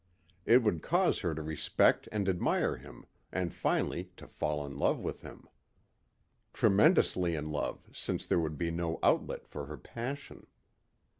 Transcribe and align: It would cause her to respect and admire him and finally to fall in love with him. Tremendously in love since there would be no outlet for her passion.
It 0.47 0.63
would 0.63 0.81
cause 0.81 1.19
her 1.19 1.35
to 1.35 1.43
respect 1.43 2.09
and 2.11 2.27
admire 2.27 2.77
him 2.77 3.05
and 3.31 3.53
finally 3.53 4.09
to 4.17 4.25
fall 4.27 4.65
in 4.65 4.75
love 4.75 4.99
with 4.99 5.21
him. 5.21 5.47
Tremendously 6.53 7.35
in 7.35 7.51
love 7.51 7.87
since 7.93 8.25
there 8.25 8.39
would 8.39 8.57
be 8.57 8.71
no 8.71 8.97
outlet 9.03 9.47
for 9.47 9.67
her 9.67 9.77
passion. 9.77 10.47